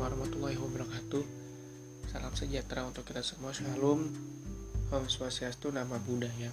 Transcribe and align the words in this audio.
warahmatullahi 0.00 0.56
wabarakatuh. 0.56 1.24
Salam 2.08 2.32
sejahtera 2.32 2.88
untuk 2.88 3.04
kita 3.04 3.20
semua. 3.20 3.52
Shalom. 3.52 4.08
Om 4.90 5.06
Swastiastu 5.06 5.70
Nama 5.70 6.02
Budaya 6.02 6.50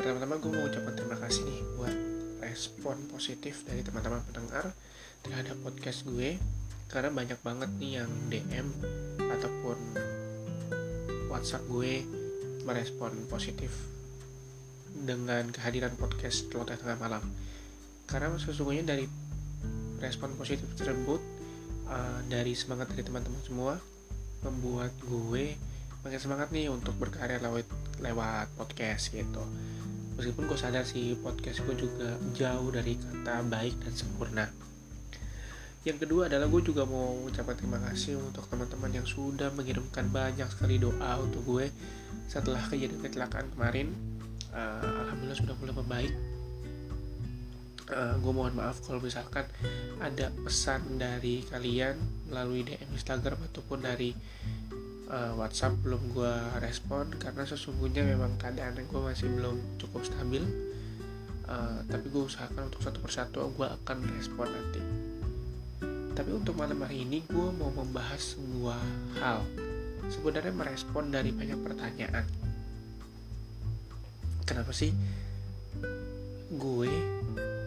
Pertama-tama 0.00 0.40
gue 0.40 0.48
mau 0.48 0.64
ucapkan 0.64 0.96
terima 0.96 1.20
kasih 1.20 1.44
nih 1.44 1.60
Buat 1.76 1.96
respon 2.40 3.04
positif 3.12 3.68
dari 3.68 3.84
teman-teman 3.84 4.24
pendengar 4.24 4.72
Terhadap 5.20 5.60
podcast 5.60 6.08
gue. 6.08 6.40
Karena 6.88 7.12
banyak 7.12 7.36
banget 7.44 7.68
nih 7.76 8.00
yang 8.00 8.08
DM 8.32 8.68
Ataupun 9.28 9.76
WhatsApp 11.28 11.68
gue 11.68 12.00
Merespon 12.64 13.28
positif 13.28 13.76
Dengan 14.88 15.52
kehadiran 15.52 15.92
podcast 16.00 16.48
Celoteh 16.48 16.80
Tengah 16.80 16.96
Malam. 16.96 17.28
Karena 18.08 18.32
sesungguhnya 18.40 18.88
dari 18.88 19.04
respon 20.00 20.32
positif 20.40 20.64
tersebut 20.80 21.20
uh, 21.90 22.20
dari 22.26 22.52
semangat 22.52 22.92
dari 22.92 23.02
teman-teman 23.06 23.42
semua 23.42 23.74
membuat 24.44 24.92
gue 25.02 25.56
makin 26.06 26.20
semangat 26.22 26.54
nih 26.54 26.70
untuk 26.70 26.94
berkarya 27.02 27.42
lewat 27.42 27.66
lewat 27.98 28.46
podcast 28.54 29.10
gitu. 29.10 29.42
Meskipun 30.16 30.48
gue 30.48 30.58
sadar 30.58 30.86
sih 30.86 31.18
podcast 31.18 31.60
gue 31.66 31.76
juga 31.76 32.14
jauh 32.32 32.70
dari 32.70 32.94
kata 32.96 33.42
baik 33.50 33.82
dan 33.82 33.92
sempurna. 33.92 34.46
Yang 35.86 36.06
kedua 36.06 36.26
adalah 36.26 36.50
gue 36.50 36.62
juga 36.66 36.82
mau 36.82 37.14
ucapkan 37.26 37.54
terima 37.54 37.78
kasih 37.78 38.18
untuk 38.18 38.42
teman-teman 38.50 38.90
yang 38.90 39.06
sudah 39.06 39.54
mengirimkan 39.54 40.10
banyak 40.10 40.48
sekali 40.50 40.82
doa 40.82 41.22
untuk 41.22 41.46
gue 41.46 41.70
setelah 42.26 42.58
kejadian 42.66 43.02
kecelakaan 43.06 43.46
kemarin. 43.54 43.94
Uh, 44.50 45.04
alhamdulillah 45.04 45.36
sudah 45.36 45.54
mulai 45.60 45.74
membaik 45.76 46.12
uh, 47.90 47.94
eh, 47.94 48.14
gue 48.18 48.32
mohon 48.34 48.54
maaf 48.54 48.82
kalau 48.82 48.98
misalkan 48.98 49.46
ada 50.02 50.30
pesan 50.42 50.98
dari 50.98 51.46
kalian 51.46 51.94
melalui 52.30 52.66
DM 52.66 52.90
Instagram 52.94 53.38
ataupun 53.52 53.86
dari 53.86 54.10
uh, 55.10 55.32
WhatsApp 55.38 55.78
belum 55.82 56.14
gue 56.14 56.34
respon 56.62 57.14
karena 57.18 57.46
sesungguhnya 57.46 58.02
memang 58.02 58.34
keadaan 58.38 58.78
gue 58.78 59.00
masih 59.00 59.30
belum 59.30 59.78
cukup 59.78 60.02
stabil. 60.02 60.42
Uh, 61.46 61.78
tapi 61.86 62.10
gue 62.10 62.26
usahakan 62.26 62.66
untuk 62.66 62.82
satu 62.82 62.98
persatu 62.98 63.38
gue 63.54 63.68
akan 63.70 64.02
respon 64.18 64.50
nanti. 64.50 64.82
Tapi 66.16 66.30
untuk 66.32 66.58
malam 66.58 66.80
hari 66.82 67.06
ini 67.06 67.22
gue 67.22 67.48
mau 67.54 67.70
membahas 67.70 68.34
sebuah 68.34 68.82
hal. 69.22 69.46
Sebenarnya 70.10 70.50
merespon 70.50 71.14
dari 71.14 71.30
banyak 71.30 71.58
pertanyaan. 71.62 72.26
Kenapa 74.42 74.74
sih 74.74 74.90
gue 76.46 76.90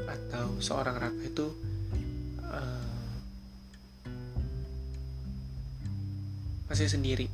atau 0.10 0.58
seorang 0.58 0.98
raka 0.98 1.22
itu 1.22 1.48
uh, 2.42 2.90
masih 6.70 6.90
sendiri 6.90 7.30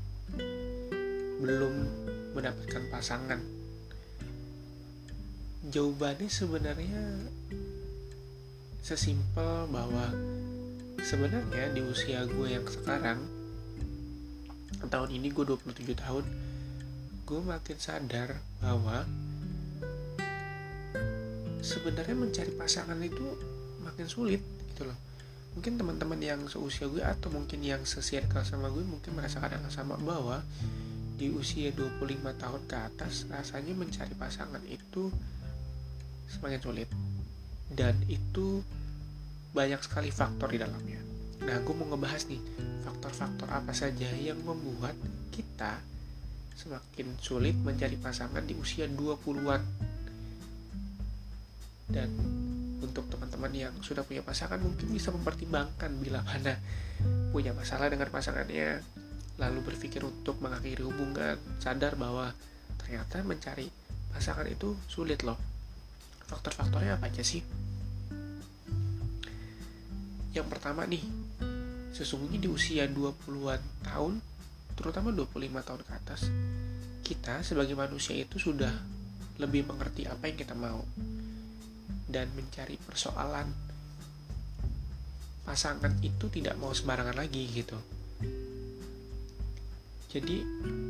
belum 1.39 1.73
mendapatkan 2.35 2.83
pasangan. 2.91 3.39
Jawabannya 5.65 6.29
sebenarnya 6.29 7.03
sesimpel 8.85 9.65
bahwa 9.73 10.13
sebenarnya 11.01 11.73
di 11.73 11.81
usia 11.81 12.21
gue 12.29 12.47
yang 12.53 12.65
sekarang 12.69 13.17
tahun 14.85 15.09
ini 15.09 15.33
gue 15.33 15.41
27 15.41 15.97
tahun 15.97 16.25
gue 17.25 17.41
makin 17.41 17.77
sadar 17.81 18.37
bahwa 18.61 19.01
sebenarnya 21.65 22.13
mencari 22.13 22.53
pasangan 22.53 23.01
itu 23.01 23.25
makin 23.81 24.05
sulit 24.05 24.45
gitu 24.69 24.85
loh. 24.85 24.97
Mungkin 25.57 25.81
teman-teman 25.81 26.21
yang 26.21 26.45
seusia 26.45 26.85
gue 26.85 27.01
atau 27.01 27.33
mungkin 27.33 27.65
yang 27.65 27.81
sesirkel 27.81 28.45
sama 28.45 28.69
gue 28.69 28.85
mungkin 28.85 29.17
merasakan 29.17 29.57
yang 29.57 29.65
sama 29.73 29.97
bahwa 29.97 30.45
di 31.15 31.31
usia 31.31 31.71
25 31.73 32.05
tahun 32.37 32.61
ke 32.67 32.75
atas 32.75 33.25
rasanya 33.31 33.73
mencari 33.73 34.13
pasangan 34.13 34.61
itu 34.69 35.09
semakin 36.29 36.61
sulit. 36.61 36.89
Dan 37.71 37.97
itu 38.05 38.61
banyak 39.55 39.81
sekali 39.81 40.11
faktor 40.13 40.53
di 40.53 40.59
dalamnya. 40.61 41.01
Nah 41.47 41.57
gue 41.63 41.73
mau 41.73 41.87
ngebahas 41.89 42.27
nih 42.29 42.41
faktor-faktor 42.83 43.47
apa 43.49 43.71
saja 43.71 44.11
yang 44.13 44.37
membuat 44.43 44.93
kita 45.31 45.79
semakin 46.55 47.15
sulit 47.19 47.55
mencari 47.59 47.95
pasangan 47.95 48.43
di 48.43 48.55
usia 48.55 48.87
20-an 48.87 49.84
dan 51.89 52.09
untuk 52.81 53.07
teman-teman 53.09 53.51
yang 53.53 53.73
sudah 53.81 54.05
punya 54.05 54.21
pasangan 54.21 54.61
mungkin 54.61 54.89
bisa 54.89 55.09
mempertimbangkan 55.13 55.91
bila 56.01 56.21
mana 56.25 56.57
punya 57.33 57.51
masalah 57.51 57.91
dengan 57.91 58.09
pasangannya. 58.09 58.81
Lalu 59.35 59.67
berpikir 59.67 59.99
untuk 59.99 60.39
mengakhiri 60.39 60.79
hubungan 60.87 61.35
sadar 61.59 61.99
bahwa 61.99 62.31
ternyata 62.79 63.19
mencari 63.27 63.67
pasangan 64.15 64.47
itu 64.47 64.79
sulit 64.87 65.27
loh. 65.27 65.35
Faktor-faktornya 66.25 66.95
apa 66.95 67.11
aja 67.11 67.19
sih? 67.19 67.43
Yang 70.31 70.47
pertama 70.47 70.87
nih 70.87 71.03
sesungguhnya 71.95 72.39
di 72.43 72.49
usia 72.51 72.83
20-an 72.91 73.63
tahun 73.87 74.19
terutama 74.75 75.15
25 75.15 75.39
tahun 75.63 75.81
ke 75.87 75.91
atas 75.95 76.27
kita 77.07 77.39
sebagai 77.39 77.79
manusia 77.79 78.11
itu 78.19 78.35
sudah 78.35 78.71
lebih 79.39 79.63
mengerti 79.63 80.03
apa 80.03 80.27
yang 80.27 80.35
kita 80.35 80.51
mau 80.51 80.83
dan 82.15 82.31
mencari 82.31 82.79
persoalan. 82.79 83.51
Pasangan 85.43 85.99
itu 85.99 86.31
tidak 86.31 86.55
mau 86.55 86.71
sembarangan 86.71 87.19
lagi 87.19 87.43
gitu. 87.51 87.75
Jadi 90.15 90.39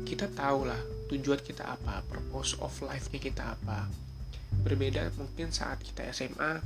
kita 0.06 0.30
tahu 0.30 0.70
lah 0.70 0.78
tujuan 1.10 1.42
kita 1.42 1.66
apa 1.66 2.06
purpose 2.06 2.54
of 2.62 2.70
life-nya 2.86 3.18
kita 3.18 3.58
apa. 3.58 3.90
Berbeda 4.62 5.10
mungkin 5.18 5.50
saat 5.50 5.82
kita 5.82 6.06
SMA 6.14 6.62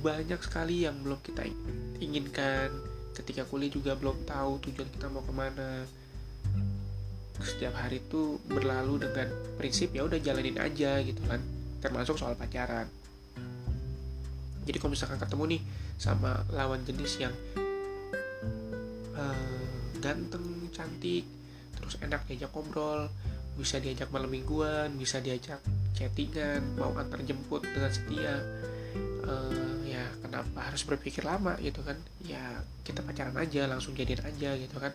banyak 0.00 0.40
sekali 0.40 0.88
yang 0.88 0.96
belum 1.04 1.20
kita 1.20 1.44
inginkan. 2.00 2.72
Ketika 3.12 3.44
kuliah 3.44 3.68
juga 3.68 3.92
belum 3.92 4.24
tahu 4.24 4.64
tujuan 4.64 4.88
kita 4.88 5.12
mau 5.12 5.20
ke 5.20 5.32
mana. 5.36 5.84
Setiap 7.44 7.76
hari 7.76 8.00
itu 8.00 8.40
berlalu 8.48 9.04
dengan 9.04 9.28
prinsip 9.60 9.92
ya 9.92 10.08
udah 10.08 10.16
jalanin 10.16 10.56
aja 10.56 10.96
gitu 11.04 11.20
kan. 11.28 11.44
Termasuk 11.84 12.16
soal 12.16 12.40
pacaran 12.40 12.99
jadi 14.70 14.78
kalau 14.78 14.94
misalkan 14.94 15.18
ketemu 15.18 15.58
nih 15.58 15.62
sama 15.98 16.46
lawan 16.54 16.80
jenis 16.86 17.18
yang 17.18 17.34
uh, 19.18 19.74
ganteng 19.98 20.70
cantik 20.70 21.26
terus 21.74 21.98
enak 21.98 22.22
diajak 22.30 22.54
ngobrol 22.54 23.10
bisa 23.58 23.82
diajak 23.82 24.08
malam 24.14 24.30
mingguan 24.30 24.94
bisa 24.94 25.18
diajak 25.18 25.58
chattingan 25.98 26.78
mau 26.78 26.94
antar 26.94 27.18
jemput 27.26 27.66
dengan 27.66 27.90
setia 27.90 28.38
uh, 29.26 29.74
ya 29.84 30.06
kenapa 30.22 30.70
harus 30.70 30.82
berpikir 30.86 31.26
lama 31.26 31.58
gitu 31.60 31.82
kan? 31.82 31.98
Ya 32.22 32.62
kita 32.86 33.02
pacaran 33.04 33.34
aja 33.36 33.66
langsung 33.66 33.92
jadian 33.92 34.22
aja 34.24 34.56
gitu 34.56 34.76
kan. 34.78 34.94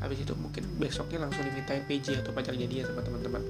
Habis 0.00 0.24
itu 0.24 0.32
mungkin 0.38 0.64
besoknya 0.78 1.26
langsung 1.26 1.44
dimintain 1.44 1.82
PJ 1.84 2.22
atau 2.22 2.32
pacar 2.32 2.54
jadian 2.54 2.86
sama 2.86 3.02
teman-teman. 3.02 3.42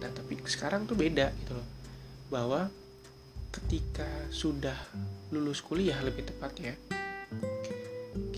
Nah 0.00 0.10
tapi 0.14 0.38
sekarang 0.46 0.86
tuh 0.86 0.96
beda 0.96 1.34
gitu 1.44 1.52
loh 1.58 1.66
bahwa 2.30 2.70
ketika 3.50 4.06
sudah 4.30 4.78
lulus 5.34 5.62
kuliah 5.62 5.98
lebih 6.02 6.26
tepatnya 6.26 6.78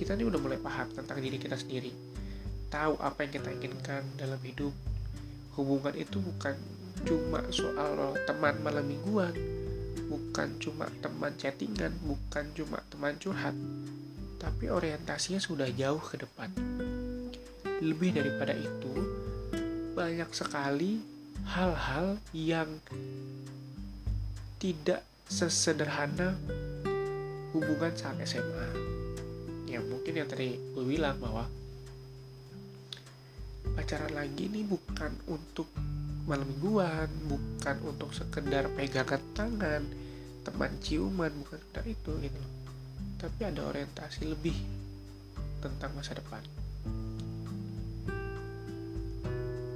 kita 0.03 0.19
ini 0.19 0.27
udah 0.27 0.41
mulai 0.43 0.59
paham 0.59 0.91
tentang 0.91 1.23
diri 1.23 1.39
kita 1.39 1.55
sendiri. 1.55 1.95
Tahu 2.67 2.99
apa 2.99 3.23
yang 3.23 3.39
kita 3.39 3.49
inginkan 3.55 4.03
dalam 4.19 4.43
hidup. 4.43 4.75
Hubungan 5.55 5.95
itu 5.95 6.19
bukan 6.19 6.59
cuma 7.07 7.39
soal 7.55 8.19
teman 8.27 8.59
malam 8.67 8.83
mingguan 8.87 9.35
bukan 10.13 10.61
cuma 10.61 10.87
teman 11.01 11.33
chattingan 11.41 11.91
bukan 12.05 12.45
cuma 12.53 12.79
teman 12.93 13.17
curhat 13.17 13.57
tapi 14.37 14.69
orientasinya 14.69 15.39
sudah 15.39 15.71
jauh 15.71 16.03
ke 16.03 16.19
depan. 16.19 16.51
Lebih 17.79 18.19
daripada 18.19 18.59
itu 18.59 18.93
banyak 19.95 20.31
sekali 20.35 20.99
hal-hal 21.47 22.19
yang 22.35 22.83
tidak 24.63 25.03
sesederhana 25.27 26.39
hubungan 27.51 27.91
saat 27.99 28.15
SMA 28.23 28.69
ya 29.67 29.83
mungkin 29.83 30.15
yang 30.15 30.31
tadi 30.31 30.55
gue 30.55 30.85
bilang 30.87 31.19
bahwa 31.19 31.51
pacaran 33.75 34.15
lagi 34.15 34.47
ini 34.47 34.63
bukan 34.63 35.19
untuk 35.27 35.67
malam 36.31 36.47
mingguan 36.47 37.11
bukan 37.27 37.77
untuk 37.91 38.15
sekedar 38.15 38.71
pegangan 38.79 39.19
tangan 39.35 39.83
teman 40.47 40.79
ciuman 40.79 41.35
bukan 41.43 41.59
sekedar 41.59 41.85
itu 41.87 42.13
gitu. 42.23 42.43
Tapi 43.19 43.41
ada 43.43 43.67
orientasi 43.67 44.31
lebih 44.31 44.55
tentang 45.63 45.95
masa 45.95 46.19
depan. 46.19 46.43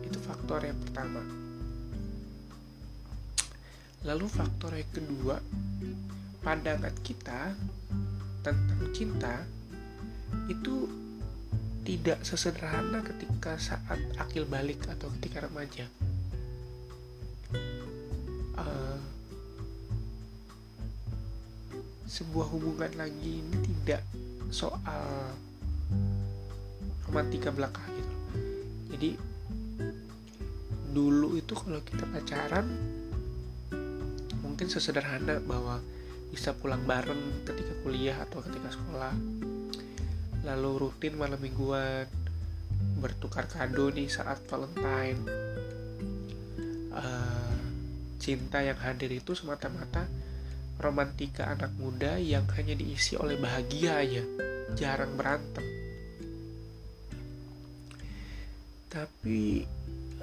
Itu 0.03 0.19
faktor 0.23 0.67
yang 0.67 0.79
pertama 0.83 1.46
Lalu 4.05 4.27
faktor 4.29 4.77
yang 4.77 4.93
kedua, 4.93 5.41
pandangan 6.45 6.93
kita 7.01 7.57
tentang 8.45 8.83
cinta 8.93 9.43
itu 10.47 10.87
tidak 11.87 12.19
sesederhana 12.27 13.03
ketika 13.07 13.55
saat 13.63 13.99
akil 14.19 14.43
balik 14.47 14.83
atau 14.91 15.07
ketika 15.19 15.47
remaja. 15.47 15.87
Uh, 18.59 18.99
sebuah 22.07 22.47
hubungan 22.55 22.91
lagi 22.99 23.43
ini 23.43 23.57
tidak 23.63 24.03
soal 24.51 25.35
romantika 27.07 27.55
belaka 27.55 27.83
gitu. 27.95 28.15
Jadi 28.95 29.11
dulu 30.91 31.37
itu 31.39 31.53
kalau 31.55 31.83
kita 31.85 32.09
pacaran 32.09 32.67
mungkin 34.57 34.73
sesederhana 34.73 35.37
bahwa 35.45 35.85
bisa 36.33 36.57
pulang 36.57 36.81
bareng 36.89 37.45
ketika 37.45 37.77
kuliah 37.85 38.17
atau 38.25 38.41
ketika 38.41 38.73
sekolah. 38.73 39.13
Lalu 40.49 40.71
rutin 40.81 41.13
malam 41.21 41.37
mingguan 41.37 42.09
bertukar 42.97 43.53
kado 43.53 43.93
nih 43.93 44.09
saat 44.09 44.41
Valentine. 44.49 45.21
Uh, 46.89 47.53
cinta 48.17 48.65
yang 48.65 48.81
hadir 48.81 49.13
itu 49.13 49.37
semata-mata 49.37 50.09
romantika 50.81 51.53
anak 51.53 51.77
muda 51.77 52.17
yang 52.17 52.49
hanya 52.57 52.73
diisi 52.73 53.13
oleh 53.21 53.37
bahagia 53.37 54.01
aja 54.01 54.25
jarang 54.73 55.21
berantem. 55.21 55.69
Tapi 58.89 59.69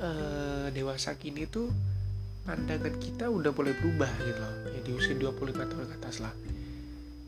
uh, 0.02 0.74
dewasa 0.74 1.22
kini 1.22 1.46
tuh 1.46 1.93
pandangan 2.44 2.96
kita 3.00 3.32
udah 3.32 3.52
boleh 3.56 3.72
berubah 3.80 4.12
gitu 4.20 4.40
loh. 4.40 4.56
Ya 4.76 4.80
di 4.84 4.92
usia 4.92 5.16
25 5.16 5.64
tahun 5.64 5.86
ke 5.88 5.96
atas 6.00 6.20
lah. 6.20 6.34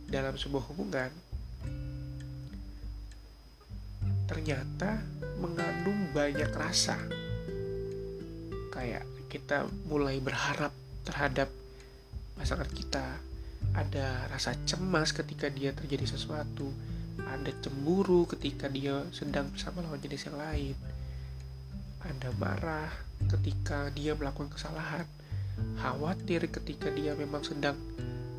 Dalam 0.05 0.35
sebuah 0.35 0.63
hubungan 0.71 1.11
ternyata 4.25 4.99
mengandung 5.39 6.11
banyak 6.11 6.51
rasa. 6.51 6.99
Kayak 8.73 9.07
kita 9.31 9.69
mulai 9.87 10.19
berharap 10.19 10.75
terhadap 11.07 11.47
pasangan 12.35 12.67
kita. 12.67 13.23
Ada 13.75 14.27
rasa 14.31 14.55
cemas 14.67 15.15
ketika 15.15 15.47
dia 15.47 15.71
terjadi 15.71 16.07
sesuatu. 16.07 16.67
Ada 17.23 17.55
cemburu 17.63 18.27
ketika 18.27 18.67
dia 18.67 19.07
sedang 19.15 19.47
bersama 19.55 19.79
lawan 19.79 20.03
jenis 20.03 20.27
yang 20.27 20.35
lain. 20.35 20.75
Ada 22.03 22.29
marah 22.35 23.04
ketika 23.31 23.89
dia 23.91 24.13
melakukan 24.13 24.51
kesalahan, 24.53 25.07
khawatir 25.79 26.47
ketika 26.51 26.91
dia 26.91 27.15
memang 27.15 27.41
sedang 27.41 27.77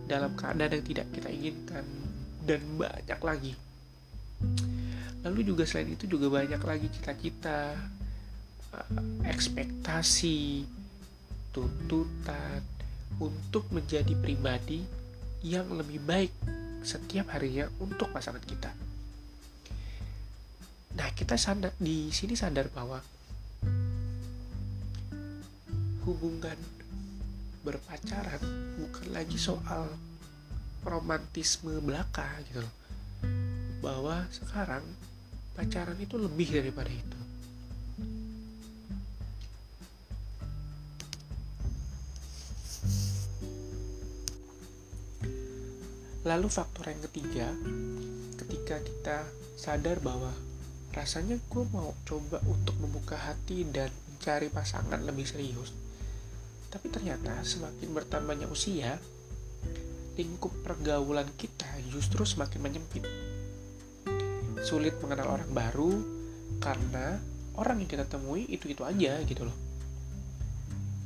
dalam 0.07 0.37
keadaan 0.39 0.79
yang 0.79 0.87
tidak 0.87 1.07
kita 1.11 1.29
inginkan, 1.33 1.85
dan 2.47 2.63
banyak 2.79 3.21
lagi. 3.21 3.53
Lalu 5.27 5.41
juga 5.43 5.67
selain 5.67 5.91
itu 5.91 6.07
juga 6.07 6.31
banyak 6.31 6.63
lagi 6.63 6.87
cita-cita, 6.95 7.75
eh, 8.71 8.89
ekspektasi, 9.27 10.63
tuntutan 11.51 12.63
untuk 13.19 13.67
menjadi 13.75 14.15
pribadi 14.15 14.87
yang 15.43 15.67
lebih 15.75 15.99
baik 16.05 16.33
setiap 16.87 17.35
harinya 17.35 17.67
untuk 17.83 18.15
pasangan 18.15 18.45
kita. 18.47 18.71
Nah, 20.97 21.09
kita 21.13 21.35
sadar 21.35 21.75
di 21.77 22.15
sini 22.15 22.39
sadar 22.39 22.71
bahwa 22.71 23.03
hubungan 26.17 26.57
berpacaran 27.61 28.41
bukan 28.81 29.13
lagi 29.13 29.37
soal 29.37 29.85
romantisme 30.81 31.77
belaka 31.85 32.25
gitu 32.49 32.65
loh. 32.65 32.75
Bahwa 33.85 34.25
sekarang 34.33 34.81
pacaran 35.53 36.01
itu 36.01 36.17
lebih 36.17 36.57
daripada 36.57 36.89
itu. 36.89 37.21
Lalu 46.25 46.49
faktor 46.49 46.89
yang 46.89 47.05
ketiga 47.13 47.53
ketika 48.41 48.81
kita 48.81 49.19
sadar 49.61 50.01
bahwa 50.01 50.33
rasanya 50.97 51.37
gue 51.53 51.65
mau 51.77 51.93
coba 52.09 52.41
untuk 52.49 52.73
membuka 52.81 53.21
hati 53.21 53.69
dan 53.69 53.93
mencari 54.09 54.49
pasangan 54.49 55.05
lebih 55.05 55.29
serius 55.29 55.86
tapi 56.77 56.93
ternyata 56.93 57.41
semakin 57.41 57.89
bertambahnya 57.97 58.53
usia, 58.53 59.01
lingkup 60.21 60.53
pergaulan 60.61 61.25
kita 61.41 61.65
justru 61.89 62.21
semakin 62.29 62.61
menyempit. 62.61 63.01
Sulit 64.61 64.93
mengenal 65.01 65.41
orang 65.41 65.49
baru 65.57 65.97
karena 66.61 67.17
orang 67.57 67.81
yang 67.81 67.89
kita 67.89 68.05
temui 68.05 68.45
itu-itu 68.45 68.85
aja 68.85 69.17
gitu 69.25 69.49
loh. 69.49 69.57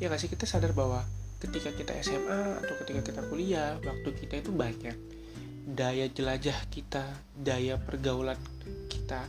Ya 0.03 0.11
gak 0.11 0.19
sih 0.19 0.27
kita 0.27 0.43
sadar 0.43 0.75
bahwa 0.75 1.07
ketika 1.39 1.71
kita 1.71 1.95
SMA 2.03 2.67
atau 2.67 2.75
ketika 2.83 3.07
kita 3.07 3.23
kuliah, 3.31 3.79
waktu 3.87 4.11
kita 4.11 4.43
itu 4.43 4.51
banyak. 4.51 4.99
Daya 5.71 6.11
jelajah 6.11 6.67
kita, 6.67 7.07
daya 7.39 7.79
pergaulan 7.79 8.43
kita 8.91 9.23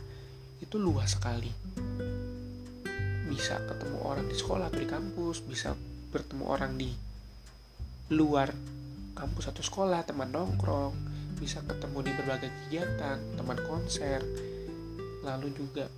itu 0.58 0.74
luas 0.74 1.14
sekali. 1.14 1.54
Bisa 3.30 3.62
ketemu 3.62 4.02
orang 4.02 4.26
di 4.26 4.34
sekolah 4.34 4.74
atau 4.74 4.82
di 4.82 4.90
kampus, 4.90 5.38
bisa 5.46 5.78
bertemu 6.12 6.44
orang 6.44 6.76
di 6.76 6.92
luar 8.12 8.52
kampus 9.16 9.48
atau 9.48 9.64
sekolah, 9.64 10.04
teman 10.04 10.28
nongkrong, 10.28 10.92
bisa 11.40 11.64
ketemu 11.64 11.98
di 12.04 12.10
berbagai 12.14 12.50
kegiatan, 12.52 13.18
teman 13.34 13.58
konser, 13.64 14.20
lalu 15.24 15.50
juga 15.56 15.88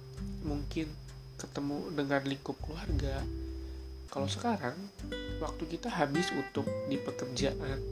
mungkin 0.46 0.88
ketemu 1.37 1.90
dengan 1.93 2.22
lingkup 2.22 2.56
keluarga. 2.62 3.20
Kalau 4.08 4.31
sekarang, 4.31 4.78
waktu 5.43 5.64
kita 5.66 5.90
habis 5.90 6.31
untuk 6.31 6.64
di 6.87 6.94
pekerjaan. 6.96 7.82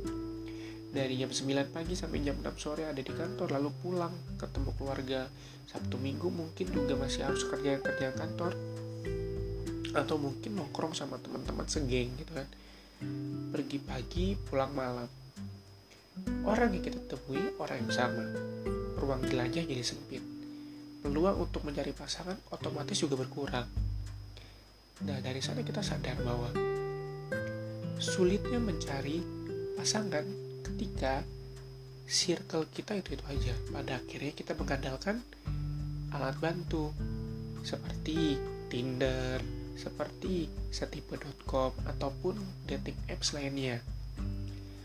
Dari 0.93 1.17
jam 1.17 1.33
9 1.33 1.73
pagi 1.73 1.97
sampai 1.97 2.21
jam 2.21 2.37
6 2.39 2.53
sore 2.61 2.85
ada 2.85 3.01
di 3.01 3.09
kantor, 3.09 3.57
lalu 3.57 3.73
pulang 3.81 4.13
ketemu 4.37 4.71
keluarga. 4.77 5.25
Sabtu 5.67 5.97
minggu 5.97 6.29
mungkin 6.29 6.69
juga 6.69 6.95
masih 7.01 7.25
harus 7.25 7.49
kerja-kerja 7.49 8.13
kantor 8.13 8.53
atau 9.93 10.17
mungkin 10.17 10.57
nongkrong 10.57 10.97
sama 10.97 11.21
teman-teman 11.21 11.69
segeng 11.69 12.13
gitu 12.17 12.33
kan. 12.33 12.49
Pergi 13.53 13.79
pagi 13.81 14.27
pulang 14.37 14.73
malam. 14.73 15.09
Orang 16.45 16.77
yang 16.77 16.85
kita 16.85 17.01
temui 17.09 17.57
orang 17.57 17.85
yang 17.85 17.93
sama. 17.93 18.25
Ruang 19.01 19.25
jelajah 19.29 19.65
jadi 19.65 19.85
sempit. 19.85 20.23
Peluang 21.03 21.43
untuk 21.43 21.67
mencari 21.67 21.91
pasangan 21.91 22.39
otomatis 22.55 22.97
juga 22.97 23.19
berkurang. 23.19 23.67
Nah 25.03 25.19
dari 25.19 25.43
sana 25.43 25.67
kita 25.67 25.83
sadar 25.83 26.15
bahwa 26.23 26.53
sulitnya 27.99 28.63
mencari 28.63 29.19
pasangan 29.75 30.23
ketika 30.63 31.27
circle 32.07 32.71
kita 32.71 32.95
itu 32.99 33.19
itu 33.19 33.25
aja. 33.27 33.55
Pada 33.75 33.99
akhirnya 33.99 34.33
kita 34.37 34.55
mengandalkan 34.55 35.19
alat 36.15 36.37
bantu 36.39 36.93
seperti 37.67 38.39
Tinder, 38.69 39.62
seperti 39.83 40.47
setipe.com 40.71 41.75
ataupun 41.91 42.39
dating 42.71 42.95
apps 43.11 43.35
lainnya. 43.35 43.83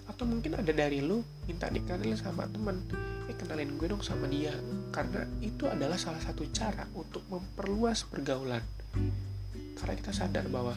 Atau 0.09 0.25
mungkin 0.25 0.57
ada 0.57 0.73
dari 0.73 1.05
lu 1.05 1.21
minta 1.45 1.69
dikenalin 1.69 2.17
sama 2.17 2.49
temen. 2.49 2.81
Eh 3.29 3.37
kenalin 3.37 3.77
gue 3.77 3.85
dong 3.85 4.01
sama 4.01 4.25
dia. 4.25 4.57
Karena 4.89 5.21
itu 5.45 5.69
adalah 5.69 6.01
salah 6.01 6.17
satu 6.17 6.49
cara 6.49 6.89
untuk 6.97 7.21
memperluas 7.29 8.09
pergaulan. 8.09 8.65
Karena 9.77 9.93
kita 9.93 10.09
sadar 10.09 10.49
bahwa 10.49 10.73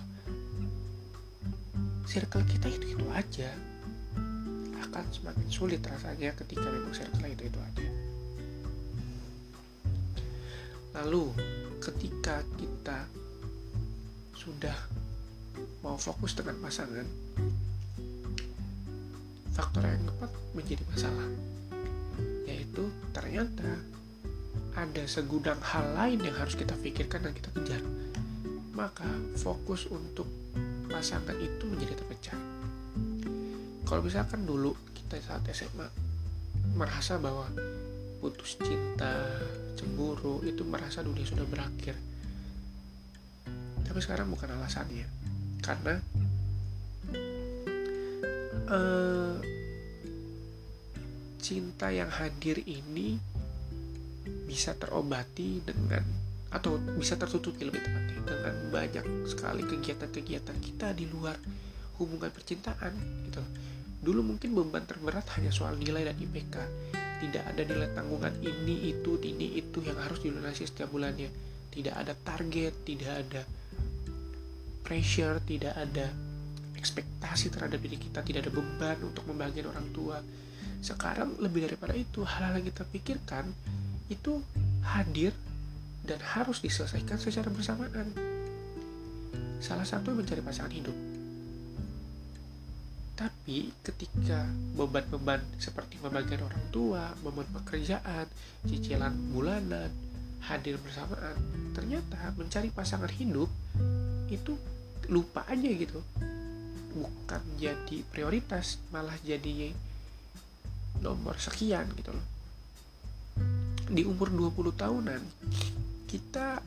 circle 2.04 2.44
kita 2.44 2.68
itu 2.68 3.00
itu 3.00 3.06
aja. 3.16 3.48
Akan 4.84 5.08
semakin 5.08 5.48
sulit 5.48 5.80
rasanya 5.80 6.36
ketika 6.36 6.68
memang 6.68 6.92
circle 6.92 7.24
itu 7.24 7.48
itu 7.48 7.56
aja. 7.56 7.88
Lalu 11.00 11.32
ketika 11.80 12.42
kita 12.58 13.06
sudah 14.50 14.74
mau 15.86 15.94
fokus 15.94 16.34
dengan 16.34 16.58
pasangan, 16.58 17.06
faktor 19.54 19.86
yang 19.86 20.02
keempat 20.10 20.30
menjadi 20.58 20.82
masalah, 20.90 21.28
yaitu 22.50 22.90
ternyata 23.14 23.78
ada 24.74 25.06
segudang 25.06 25.62
hal 25.62 25.94
lain 25.94 26.18
yang 26.18 26.34
harus 26.34 26.58
kita 26.58 26.74
pikirkan 26.82 27.30
dan 27.30 27.32
kita 27.32 27.54
kejar. 27.54 27.82
Maka 28.74 29.06
fokus 29.38 29.86
untuk 29.86 30.26
pasangan 30.90 31.38
itu 31.38 31.70
menjadi 31.70 31.94
terpecah. 31.94 32.38
Kalau 33.86 34.02
misalkan 34.02 34.42
dulu 34.42 34.74
kita 34.98 35.22
saat 35.22 35.46
SMA 35.54 35.86
merasa 36.74 37.22
bahwa 37.22 37.46
putus 38.18 38.58
cinta, 38.58 39.14
cemburu 39.78 40.42
itu 40.42 40.66
merasa 40.66 41.06
dunia 41.06 41.22
sudah 41.22 41.46
berakhir 41.46 42.09
tapi 43.90 43.98
sekarang 43.98 44.30
bukan 44.30 44.54
alasannya 44.54 45.02
karena 45.66 45.98
uh, 48.70 49.34
cinta 51.42 51.90
yang 51.90 52.06
hadir 52.06 52.62
ini 52.62 53.18
bisa 54.46 54.78
terobati 54.78 55.58
dengan 55.66 56.06
atau 56.54 56.78
bisa 56.94 57.18
tertutupi 57.18 57.66
lebih 57.66 57.82
tepatnya 57.82 58.18
dengan 58.22 58.54
banyak 58.70 59.06
sekali 59.26 59.66
kegiatan-kegiatan 59.66 60.58
kita 60.62 60.94
di 60.94 61.10
luar 61.10 61.34
hubungan 61.98 62.30
percintaan 62.30 62.94
gitu. 63.26 63.42
Dulu 64.06 64.22
mungkin 64.22 64.54
beban 64.54 64.86
terberat 64.86 65.26
hanya 65.34 65.50
soal 65.50 65.74
nilai 65.74 66.06
dan 66.06 66.14
IPK 66.14 66.56
tidak 67.26 67.42
ada 67.42 67.62
nilai 67.66 67.90
tanggungan 67.90 68.34
ini 68.38 68.94
itu 68.94 69.18
ini 69.18 69.58
itu 69.58 69.82
yang 69.82 69.98
harus 69.98 70.22
dilunasi 70.22 70.62
setiap 70.70 70.94
bulannya. 70.94 71.30
Tidak 71.70 71.94
ada 71.94 72.14
target 72.14 72.86
tidak 72.86 73.12
ada 73.26 73.42
pressure 74.90 75.38
tidak 75.46 75.78
ada 75.78 76.10
ekspektasi 76.74 77.54
terhadap 77.54 77.78
diri 77.78 77.94
kita 77.94 78.26
tidak 78.26 78.50
ada 78.50 78.52
beban 78.58 78.98
untuk 79.06 79.22
membahagiakan 79.30 79.70
orang 79.70 79.88
tua. 79.94 80.18
Sekarang 80.82 81.38
lebih 81.38 81.70
daripada 81.70 81.94
itu 81.94 82.26
hal-hal 82.26 82.58
yang 82.58 82.66
kita 82.74 82.82
pikirkan 82.90 83.54
itu 84.10 84.42
hadir 84.82 85.30
dan 86.02 86.18
harus 86.18 86.58
diselesaikan 86.58 87.22
secara 87.22 87.46
bersamaan. 87.54 88.10
Salah 89.62 89.86
satu 89.86 90.10
mencari 90.10 90.42
pasangan 90.42 90.74
hidup. 90.74 90.96
Tapi 93.14 93.70
ketika 93.86 94.48
beban-beban 94.74 95.44
seperti 95.62 96.02
pembagian 96.02 96.42
orang 96.42 96.64
tua, 96.74 97.14
beban 97.22 97.46
pekerjaan, 97.62 98.26
cicilan 98.66 99.14
bulanan, 99.30 99.92
hadir 100.50 100.80
bersamaan, 100.82 101.36
ternyata 101.78 102.34
mencari 102.34 102.72
pasangan 102.74 103.12
hidup 103.14 103.52
itu 104.32 104.56
lupa 105.08 105.46
aja 105.48 105.70
gitu. 105.70 106.02
Bukan 106.90 107.42
jadi 107.56 108.02
prioritas, 108.10 108.82
malah 108.90 109.16
jadi 109.22 109.72
nomor 111.00 111.38
sekian 111.40 111.88
gitu 111.96 112.12
loh. 112.12 112.26
Di 113.90 114.04
umur 114.04 114.28
20 114.28 114.74
tahunan, 114.76 115.22
kita 116.10 116.60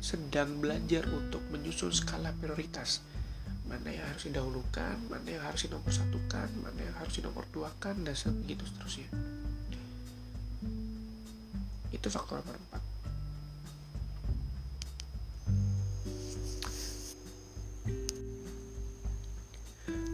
sedang 0.00 0.60
belajar 0.60 1.04
untuk 1.10 1.44
menyusun 1.52 1.92
skala 1.92 2.32
prioritas 2.36 3.04
mana 3.70 3.86
yang 3.94 4.02
harus 4.02 4.26
didahulukan, 4.26 4.98
mana 5.06 5.28
yang 5.30 5.46
harus 5.46 5.70
dinomor 5.70 5.94
satukan, 5.94 6.50
mana 6.58 6.80
yang 6.82 6.96
harus 6.98 7.22
dinomor 7.22 7.46
duakan, 7.54 8.02
dan 8.02 8.18
sebegitu 8.18 8.66
seterusnya. 8.66 9.06
Itu 11.94 12.10
faktor 12.10 12.42
nomor 12.42 12.58
empat. 12.58 12.79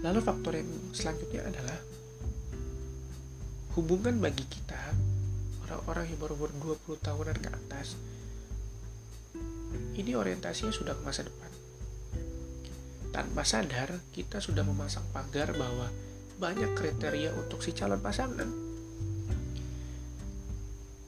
Lalu 0.06 0.22
faktor 0.22 0.54
yang 0.54 0.70
selanjutnya 0.94 1.42
adalah 1.42 1.78
hubungan 3.74 4.22
bagi 4.22 4.46
kita 4.46 4.78
orang-orang 5.66 6.14
yang 6.14 6.18
baru 6.22 6.38
umur 6.38 6.78
20 6.78 7.02
tahunan 7.02 7.36
ke 7.42 7.50
atas 7.50 7.98
ini 9.98 10.16
orientasinya 10.16 10.72
sudah 10.72 10.96
ke 10.96 11.02
masa 11.04 11.26
depan 11.26 11.50
tanpa 13.16 13.48
sadar, 13.48 13.96
kita 14.12 14.44
sudah 14.44 14.60
memasang 14.60 15.00
pagar 15.08 15.56
bahwa 15.56 15.88
banyak 16.36 16.76
kriteria 16.76 17.32
untuk 17.32 17.64
si 17.64 17.72
calon 17.72 17.96
pasangan. 17.96 18.44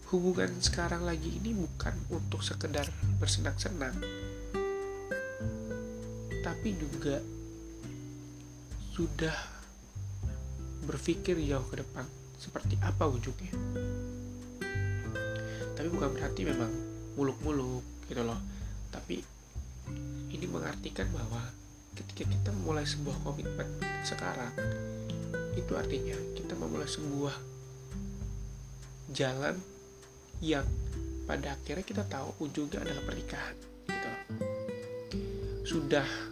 Hubungan 0.08 0.56
sekarang 0.56 1.04
lagi 1.04 1.36
ini 1.36 1.52
bukan 1.52 1.92
untuk 2.08 2.40
sekedar 2.40 2.88
bersenang-senang, 3.20 3.92
tapi 6.40 6.80
juga 6.80 7.20
sudah 8.98 9.36
berpikir 10.82 11.38
jauh 11.46 11.62
ke 11.70 11.78
depan 11.78 12.02
seperti 12.34 12.74
apa 12.82 13.06
wujudnya. 13.06 13.54
Tapi 15.78 15.86
bukan 15.86 16.18
berarti 16.18 16.42
memang 16.42 16.72
muluk-muluk 17.14 17.86
gitu 18.10 18.26
loh. 18.26 18.42
Tapi 18.90 19.22
ini 20.34 20.46
mengartikan 20.50 21.06
bahwa 21.14 21.46
ketika 21.94 22.26
kita 22.26 22.50
memulai 22.50 22.82
sebuah 22.82 23.22
komitmen 23.22 23.70
sekarang 24.02 24.50
itu 25.54 25.78
artinya 25.78 26.18
kita 26.34 26.58
memulai 26.58 26.90
sebuah 26.90 27.38
jalan 29.14 29.54
yang 30.42 30.66
pada 31.30 31.54
akhirnya 31.54 31.86
kita 31.86 32.02
tahu 32.06 32.34
ujungnya 32.42 32.82
adalah 32.82 33.02
pernikahan 33.06 33.54
gitu 33.86 34.10
sudah 35.66 36.27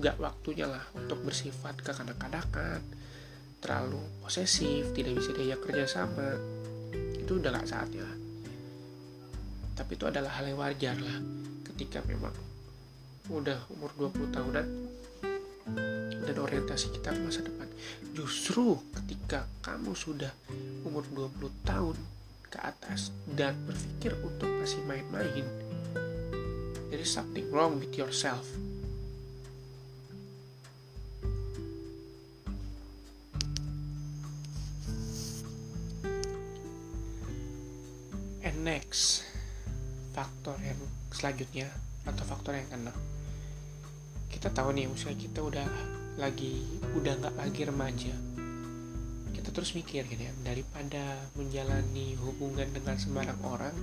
nggak 0.00 0.16
waktunya 0.16 0.64
lah 0.64 0.80
untuk 0.96 1.20
bersifat 1.20 1.76
kekanak-kanakan 1.84 2.80
terlalu 3.60 4.00
posesif 4.24 4.96
tidak 4.96 5.20
bisa 5.20 5.30
diajak 5.36 5.60
kerja 5.60 5.84
sama. 5.84 6.40
Itu 7.20 7.36
udah 7.36 7.52
nggak 7.52 7.68
saatnya. 7.68 8.08
Tapi 9.76 9.92
itu 9.92 10.04
adalah 10.08 10.32
hal 10.40 10.48
yang 10.48 10.58
wajar 10.58 10.96
lah 10.96 11.16
ketika 11.68 12.00
memang 12.08 12.32
udah 13.28 13.60
umur 13.76 13.92
20 13.94 14.32
tahunan 14.32 14.66
dan 16.24 16.36
orientasi 16.40 16.96
kita 16.96 17.12
ke 17.12 17.20
masa 17.20 17.44
depan. 17.44 17.68
Justru 18.16 18.80
ketika 18.96 19.44
kamu 19.60 19.92
sudah 19.92 20.32
umur 20.88 21.04
20 21.12 21.68
tahun 21.68 21.96
ke 22.48 22.58
atas 22.58 23.12
dan 23.36 23.54
berpikir 23.68 24.16
untuk 24.24 24.50
masih 24.58 24.82
main-main 24.88 25.46
there 26.90 26.98
is 26.98 27.14
something 27.14 27.46
wrong 27.54 27.78
with 27.78 27.94
yourself 27.94 28.42
next 38.90 39.22
faktor 40.10 40.58
yang 40.66 40.74
selanjutnya 41.14 41.70
atau 42.02 42.26
faktor 42.26 42.58
yang 42.58 42.66
keenam. 42.66 42.96
Kita 44.26 44.50
tahu 44.50 44.74
nih 44.74 44.90
usia 44.90 45.14
kita 45.14 45.46
udah 45.46 45.62
lagi 46.18 46.58
udah 46.98 47.14
nggak 47.22 47.38
lagi 47.38 47.62
remaja. 47.70 48.10
Kita 49.30 49.54
terus 49.54 49.78
mikir 49.78 50.10
gitu 50.10 50.18
ya 50.18 50.34
daripada 50.42 51.22
menjalani 51.38 52.18
hubungan 52.18 52.66
dengan 52.74 52.98
sembarang 52.98 53.38
orang 53.46 53.78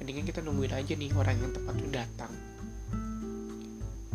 mendingan 0.00 0.24
kita 0.24 0.40
nungguin 0.40 0.72
aja 0.72 0.96
nih 0.96 1.12
orang 1.12 1.36
yang 1.36 1.52
tepat 1.52 1.74
tuh 1.76 1.92
datang. 1.92 2.32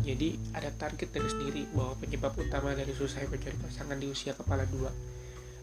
Jadi 0.02 0.34
ada 0.50 0.74
target 0.82 1.14
dari 1.14 1.30
sendiri 1.30 1.62
bahwa 1.70 1.94
penyebab 2.02 2.34
utama 2.34 2.74
dari 2.74 2.90
susah 2.90 3.22
mencari 3.30 3.54
pasangan 3.54 4.02
di 4.02 4.10
usia 4.10 4.34
kepala 4.34 4.66
dua 4.66 4.90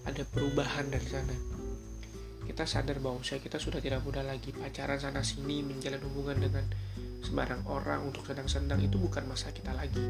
ada 0.07 0.23
perubahan 0.31 0.87
dari 0.87 1.07
sana 1.11 1.58
kita 2.49 2.65
sadar 2.65 2.97
bahwa 2.97 3.21
usia 3.21 3.37
kita 3.37 3.61
sudah 3.61 3.77
tidak 3.77 4.01
mudah 4.01 4.25
lagi 4.25 4.49
pacaran 4.49 4.97
sana 4.97 5.21
sini 5.21 5.61
menjalin 5.61 6.01
hubungan 6.01 6.41
dengan 6.41 6.65
sembarang 7.21 7.61
orang 7.69 8.09
untuk 8.09 8.25
senang-senang 8.25 8.81
itu 8.81 8.97
bukan 8.97 9.21
masa 9.29 9.53
kita 9.53 9.69
lagi. 9.77 10.01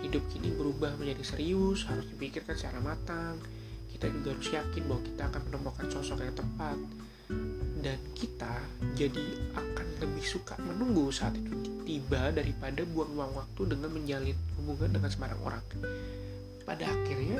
Hidup 0.00 0.24
kini 0.32 0.56
berubah 0.56 0.96
menjadi 0.96 1.36
serius, 1.36 1.84
harus 1.84 2.08
dipikirkan 2.08 2.56
secara 2.56 2.80
matang. 2.80 3.36
Kita 3.92 4.08
juga 4.08 4.32
harus 4.32 4.48
yakin 4.48 4.82
bahwa 4.88 5.02
kita 5.04 5.22
akan 5.28 5.42
menemukan 5.52 5.86
sosok 5.92 6.24
yang 6.24 6.32
tepat. 6.32 6.78
Dan 7.84 7.98
kita 8.16 8.54
jadi 8.96 9.26
akan 9.52 9.86
lebih 10.00 10.24
suka 10.24 10.56
menunggu 10.56 11.12
saat 11.12 11.36
itu 11.36 11.84
tiba 11.84 12.32
daripada 12.32 12.88
buang-buang 12.88 13.36
waktu 13.36 13.62
dengan 13.76 13.92
menjalin 13.92 14.38
hubungan 14.56 14.96
dengan 14.96 15.10
sembarang 15.12 15.40
orang. 15.44 15.64
Pada 16.64 16.88
akhirnya, 16.88 17.38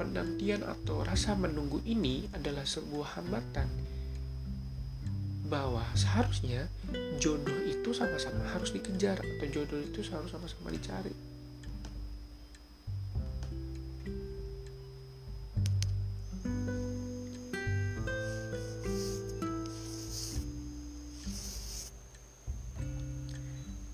penantian 0.00 0.64
atau 0.64 1.04
rasa 1.04 1.36
menunggu 1.36 1.84
ini 1.84 2.24
adalah 2.32 2.64
sebuah 2.64 3.20
hambatan 3.20 3.68
bahwa 5.52 5.84
seharusnya 5.92 6.72
jodoh 7.20 7.60
itu 7.68 7.92
sama-sama 7.92 8.48
harus 8.48 8.72
dikejar 8.72 9.20
atau 9.20 9.46
jodoh 9.52 9.76
itu 9.76 10.00
harus 10.08 10.32
sama-sama 10.32 10.72
dicari. 10.72 11.12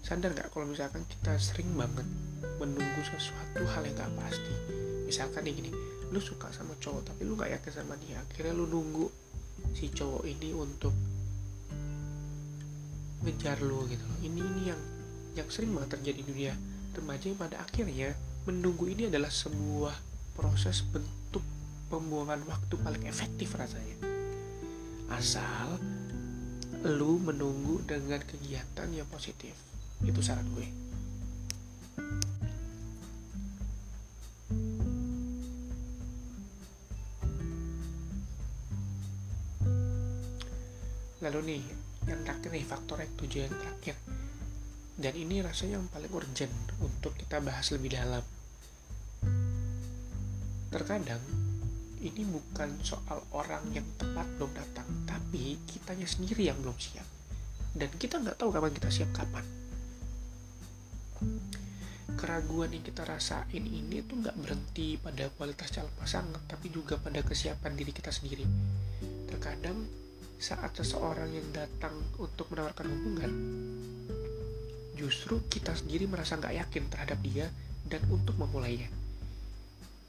Sadar 0.06 0.30
nggak 0.38 0.54
kalau 0.54 0.70
misalkan 0.70 1.02
kita 1.10 1.34
sering 1.34 1.66
banget 1.74 2.06
menunggu 2.62 3.02
sesuatu 3.02 3.66
hal 3.74 3.82
yang 3.82 3.98
nggak 3.98 4.12
pasti. 4.22 4.54
Misalkan 5.06 5.42
nih 5.46 5.54
gini, 5.54 5.70
lu 6.14 6.20
suka 6.22 6.50
sama 6.54 6.74
cowok 6.78 7.12
tapi 7.12 7.26
lu 7.26 7.34
nggak 7.34 7.58
yakin 7.58 7.72
sama 7.72 7.98
dia, 7.98 8.22
akhirnya 8.22 8.54
lu 8.54 8.70
nunggu 8.70 9.06
si 9.74 9.90
cowok 9.90 10.22
ini 10.28 10.54
untuk 10.54 10.94
ngejar 13.26 13.58
lo 13.64 13.82
gitu 13.90 14.04
loh. 14.06 14.18
Ini 14.22 14.40
ini 14.40 14.62
yang 14.70 14.80
yang 15.36 15.48
sering 15.50 15.74
banget 15.74 15.98
terjadi 16.00 16.22
di 16.22 16.26
dunia 16.30 16.54
remaja 16.96 17.24
yang 17.28 17.38
pada 17.40 17.56
akhirnya 17.60 18.16
menunggu 18.48 18.88
ini 18.88 19.10
adalah 19.10 19.28
sebuah 19.28 19.94
proses 20.32 20.80
bentuk 20.86 21.44
pembuangan 21.92 22.40
waktu 22.46 22.74
paling 22.80 23.04
efektif 23.04 23.52
rasanya. 23.58 23.98
Asal 25.10 25.76
lu 26.86 27.18
menunggu 27.18 27.82
dengan 27.82 28.22
kegiatan 28.22 28.88
yang 28.94 29.08
positif. 29.10 29.52
Itu 30.04 30.22
saran 30.22 30.46
gue 30.54 30.85
nih 41.46 41.62
yang 42.10 42.20
terakhir 42.26 42.50
nih 42.50 42.66
faktor 42.66 42.98
yang 42.98 43.12
tujuh 43.14 43.46
terakhir. 43.46 43.96
Dan 44.96 45.12
ini 45.14 45.44
rasanya 45.44 45.78
yang 45.78 45.86
paling 45.92 46.10
urgent 46.10 46.54
untuk 46.82 47.14
kita 47.14 47.38
bahas 47.38 47.70
lebih 47.70 47.94
dalam. 47.94 48.24
Terkadang 50.72 51.22
ini 52.02 52.22
bukan 52.26 52.80
soal 52.82 53.22
orang 53.32 53.62
yang 53.72 53.86
tepat 53.96 54.26
belum 54.36 54.52
datang 54.52 54.88
tapi 55.06 55.56
kitanya 55.68 56.08
sendiri 56.08 56.48
yang 56.50 56.58
belum 56.58 56.74
siap. 56.74 57.06
Dan 57.76 57.92
kita 57.94 58.18
nggak 58.24 58.40
tahu 58.40 58.50
kapan 58.50 58.72
kita 58.72 58.88
siap 58.88 59.10
kapan. 59.12 59.44
Keraguan 62.16 62.72
yang 62.72 62.80
kita 62.80 63.04
rasain 63.04 63.60
ini 63.60 64.00
tuh 64.00 64.16
nggak 64.24 64.36
berhenti 64.40 64.96
pada 64.96 65.28
kualitas 65.36 65.68
calon 65.68 65.92
pasangan 66.00 66.40
tapi 66.48 66.72
juga 66.72 66.96
pada 66.96 67.20
kesiapan 67.20 67.76
diri 67.76 67.92
kita 67.92 68.08
sendiri. 68.08 68.48
Terkadang 69.28 70.05
saat 70.36 70.76
seseorang 70.76 71.32
yang 71.32 71.48
datang 71.52 71.96
untuk 72.20 72.52
menawarkan 72.52 72.86
hubungan 72.92 73.32
justru 74.96 75.44
kita 75.52 75.76
sendiri 75.76 76.08
merasa 76.08 76.40
nggak 76.40 76.56
yakin 76.56 76.84
terhadap 76.88 77.20
dia 77.20 77.46
dan 77.86 78.00
untuk 78.08 78.34
memulainya. 78.40 78.88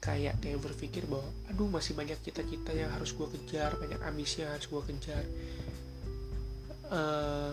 Kayak 0.00 0.40
kayak 0.40 0.64
berpikir 0.64 1.04
bahwa 1.04 1.28
aduh 1.52 1.68
masih 1.68 1.92
banyak 1.92 2.16
cita-cita 2.24 2.72
yang 2.72 2.88
harus 2.90 3.12
gue 3.12 3.28
kejar 3.28 3.76
banyak 3.76 4.00
ambisi 4.02 4.42
yang 4.42 4.56
harus 4.56 4.66
gue 4.66 4.82
kejar. 4.88 5.24
Uh, 6.88 7.52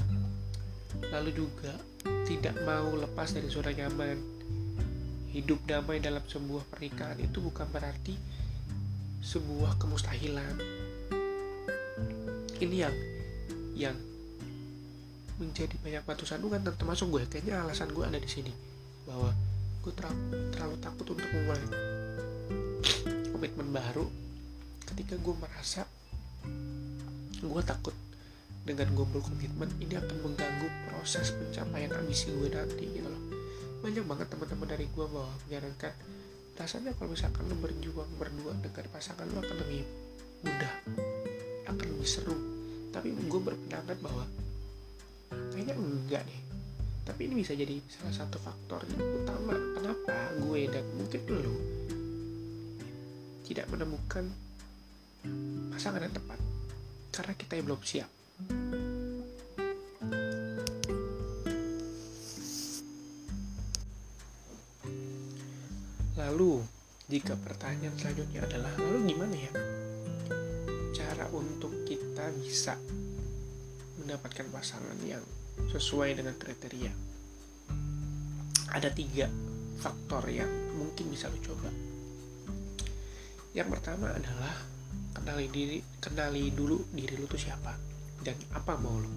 lalu 1.11 1.35
juga 1.35 1.75
tidak 2.23 2.55
mau 2.63 2.95
lepas 2.95 3.35
dari 3.35 3.51
zona 3.51 3.75
nyaman. 3.75 4.17
Hidup 5.35 5.67
damai 5.67 5.99
dalam 5.99 6.23
sebuah 6.23 6.63
pernikahan 6.71 7.19
itu 7.19 7.43
bukan 7.43 7.67
berarti 7.67 8.15
sebuah 9.19 9.75
kemustahilan 9.75 10.74
ini 12.63 12.75
yang 12.83 12.95
yang 13.75 13.95
menjadi 15.35 15.75
banyak 15.83 16.03
batu 16.07 16.23
sandungan 16.23 16.63
termasuk 16.63 17.11
gue 17.11 17.27
kayaknya 17.27 17.59
alasan 17.59 17.91
gue 17.91 18.07
ada 18.07 18.15
di 18.15 18.29
sini 18.29 18.53
bahwa 19.03 19.35
gue 19.83 19.93
terlalu, 19.93 20.49
terlalu 20.55 20.75
takut 20.79 21.05
untuk 21.11 21.27
memulai 21.29 21.61
komitmen 23.35 23.69
baru. 23.75 24.07
Ketika 24.87 25.19
gue 25.19 25.35
merasa 25.35 25.83
gue 27.43 27.63
takut 27.67 27.93
dengan 28.65 28.89
gue 28.95 29.05
berkomitmen 29.05 29.69
ini 29.83 29.93
akan 29.99 30.17
mengganggu 30.25 30.67
proses 30.89 31.35
pencapaian 31.35 31.91
ambisi 31.93 32.31
gue 32.31 32.49
nanti 32.49 32.87
gitu 32.95 33.05
loh. 33.05 33.23
Banyak 33.83 34.07
banget 34.07 34.27
teman-teman 34.31 34.67
dari 34.71 34.87
gue 34.89 35.05
bahwa 35.05 35.29
menyarankan 35.45 35.93
rasanya 36.55 36.95
kalau 36.95 37.11
misalkan 37.11 37.43
lo 37.51 37.55
berjuang 37.59 38.09
berdua 38.15 38.55
dengan 38.63 38.87
pasangan 38.89 39.27
lo 39.35 39.43
akan 39.43 39.57
lebih 39.67 39.83
mudah 40.47 40.73
akan 41.69 41.85
lebih 41.97 42.09
seru. 42.09 42.35
Tapi 42.93 43.11
gue 43.11 43.41
berpendapat 43.41 43.97
bahwa 43.99 44.23
kayaknya 45.51 45.75
enggak 45.75 46.23
deh. 46.23 46.41
Tapi 47.05 47.29
ini 47.29 47.45
bisa 47.45 47.53
jadi 47.53 47.77
salah 47.85 48.25
satu 48.25 48.41
faktor 48.41 48.81
yang 48.89 49.01
utama 49.21 49.53
kenapa 49.77 50.15
gue 50.41 50.61
dan 50.69 50.85
mungkin 50.97 51.21
lo 51.29 51.55
tidak 53.45 53.69
menemukan 53.69 54.25
pasangan 55.69 56.01
yang 56.01 56.15
tepat. 56.15 56.39
Karena 57.13 57.33
kita 57.37 57.53
yang 57.57 57.65
belum 57.69 57.81
siap. 57.85 58.09
Lalu 66.15 66.65
jika 67.05 67.37
pertanyaan 67.37 67.93
selanjutnya 68.01 68.41
adalah 68.49 68.73
lalu 68.81 69.13
gimana 69.13 69.35
ya 69.37 69.51
untuk 71.45 71.85
kita 71.85 72.33
bisa 72.41 72.73
mendapatkan 74.01 74.49
pasangan 74.49 74.97
yang 75.05 75.21
sesuai 75.69 76.17
dengan 76.17 76.35
kriteria. 76.35 76.91
Ada 78.73 78.89
tiga 78.91 79.29
faktor 79.79 80.25
yang 80.27 80.49
mungkin 80.75 81.13
bisa 81.13 81.29
lo 81.29 81.37
coba. 81.39 81.69
Yang 83.55 83.69
pertama 83.71 84.11
adalah 84.11 84.55
kenali 85.15 85.47
diri 85.47 85.79
kenali 86.03 86.51
dulu 86.51 86.91
diri 86.91 87.15
lu 87.15 87.23
tuh 87.23 87.39
siapa 87.39 87.71
dan 88.19 88.35
apa 88.51 88.75
mau 88.75 88.99
lo 88.99 89.07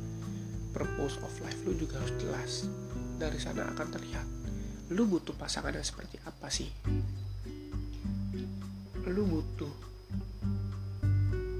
purpose 0.71 1.19
of 1.27 1.33
life 1.43 1.59
lu 1.67 1.75
juga 1.75 1.99
harus 1.99 2.15
jelas. 2.21 2.53
Dari 3.19 3.41
sana 3.43 3.67
akan 3.75 3.89
terlihat 3.91 4.27
lu 4.95 5.11
butuh 5.11 5.35
pasangan 5.35 5.75
yang 5.75 5.83
seperti 5.83 6.23
apa 6.23 6.49
sih? 6.49 6.71
Lu 9.09 9.25
butuh 9.27 9.88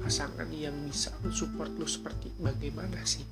pasangan 0.09 0.49
yang 0.49 0.73
bisa 0.89 1.13
support 1.29 1.69
lu 1.77 1.85
seperti 1.85 2.33
bagaimana 2.41 2.97
sih? 3.05 3.29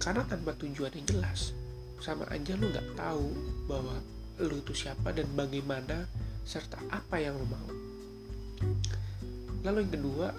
Karena 0.00 0.24
tanpa 0.24 0.56
tujuan 0.56 0.96
yang 0.96 1.04
jelas 1.04 1.52
sama 2.00 2.24
aja 2.32 2.56
lu 2.56 2.72
nggak 2.72 2.96
tahu 2.96 3.28
bahwa 3.68 4.00
lu 4.40 4.64
itu 4.64 4.72
siapa 4.72 5.12
dan 5.12 5.28
bagaimana 5.36 6.08
serta 6.40 6.80
apa 6.88 7.20
yang 7.20 7.36
lu 7.36 7.44
mau. 7.52 7.68
Lalu 9.60 9.84
yang 9.84 9.92
kedua 9.92 10.32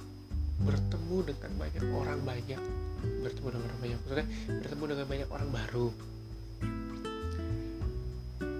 bertemu 0.65 1.17
dengan 1.29 1.51
banyak 1.53 1.85
orang 1.85 2.19
banyak. 2.25 2.61
Bertemu 3.21 3.47
dengan 3.53 3.65
orang 3.69 3.79
banyak 3.85 3.97
maksudnya 4.01 4.27
bertemu 4.49 4.83
dengan 4.97 5.05
banyak 5.13 5.29
orang 5.29 5.49
baru. 5.53 5.87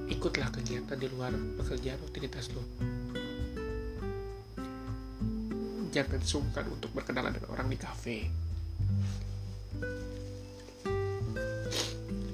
Ikutlah 0.06 0.54
kegiatan 0.54 0.98
di 1.02 1.08
luar 1.10 1.34
pekerjaan 1.34 1.98
rutinitas 2.06 2.54
lo 2.54 2.62
jangan 5.96 6.20
sungkan 6.20 6.68
untuk 6.68 6.92
berkenalan 6.92 7.32
dengan 7.32 7.56
orang 7.56 7.72
di 7.72 7.80
kafe. 7.80 8.28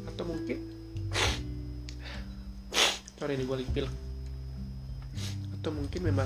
Atau 0.10 0.26
mungkin 0.26 0.58
sorry 3.22 3.38
ini 3.38 3.46
gue 3.46 3.58
bilang 3.70 3.94
atau 5.62 5.70
mungkin 5.70 6.02
memang 6.02 6.26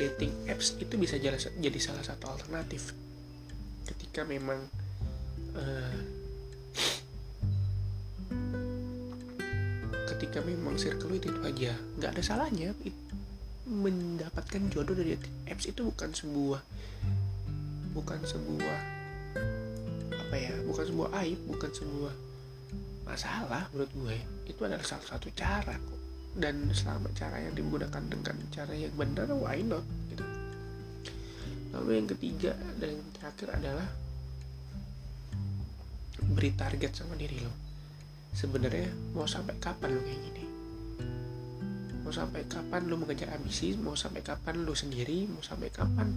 dating 0.00 0.32
apps 0.48 0.72
itu 0.80 0.96
bisa 0.96 1.20
jadi 1.20 1.76
salah 1.76 2.00
satu 2.00 2.32
alternatif 2.32 2.96
ketika 3.84 4.24
memang 4.24 4.64
uh, 5.52 6.00
ketika 10.16 10.40
memang 10.48 10.80
circle 10.80 11.12
itu, 11.12 11.28
itu 11.28 11.40
aja. 11.44 11.76
Nggak 12.00 12.16
ada 12.16 12.22
salahnya 12.24 12.72
mendapatkan 13.66 14.70
jodoh 14.70 14.94
dari 14.94 15.18
apps 15.50 15.66
itu 15.66 15.90
bukan 15.90 16.14
sebuah 16.14 16.62
bukan 17.92 18.20
sebuah 18.22 18.80
apa 20.14 20.34
ya 20.38 20.54
bukan 20.66 20.84
sebuah 20.86 21.08
aib 21.22 21.38
bukan 21.50 21.70
sebuah 21.74 22.14
masalah 23.06 23.70
menurut 23.70 23.92
gue. 23.94 24.18
Itu 24.50 24.66
adalah 24.66 24.82
salah 24.82 25.06
satu 25.06 25.30
cara 25.32 25.78
kok. 25.78 26.00
Dan 26.36 26.68
selama 26.74 27.08
cara 27.16 27.40
yang 27.40 27.54
digunakan 27.56 28.02
dengan 28.02 28.36
cara 28.52 28.74
yang 28.74 28.92
benar 28.92 29.30
why 29.32 29.62
not 29.62 29.86
gitu. 30.12 30.26
Lalu 31.72 31.90
yang 32.02 32.08
ketiga 32.10 32.52
dan 32.76 32.98
yang 32.98 33.08
terakhir 33.16 33.48
adalah 33.56 33.88
beri 36.36 36.50
target 36.52 36.92
sama 36.92 37.14
diri 37.16 37.40
lo. 37.40 37.54
Sebenarnya 38.36 38.92
mau 39.16 39.24
sampai 39.24 39.56
kapan 39.56 39.96
lo 39.96 40.02
kayak 40.04 40.20
gini 40.28 40.55
mau 42.06 42.14
sampai 42.14 42.46
kapan 42.46 42.86
lo 42.86 43.02
mengejar 43.02 43.34
ambisi? 43.34 43.74
Mau 43.74 43.98
sampai 43.98 44.22
kapan 44.22 44.62
lo 44.62 44.78
sendiri? 44.78 45.26
Mau 45.26 45.42
sampai 45.42 45.74
kapan 45.74 46.14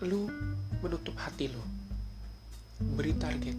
lo 0.00 0.32
menutup 0.80 1.12
hati 1.20 1.52
lo 1.52 1.60
beri 2.96 3.12
target. 3.20 3.52